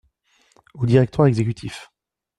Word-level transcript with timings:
Au 0.73 0.87
directoire 0.87 1.27
exécutif. 1.27 1.91